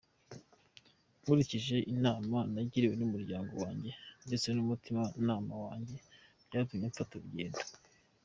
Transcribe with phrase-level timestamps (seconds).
[1.21, 3.91] Nkurikije inama nagiriwe n’umuryango wanjye
[4.27, 5.95] ndetse n’umutima nama wanjye,
[6.47, 7.61] byatumye nfata urugendo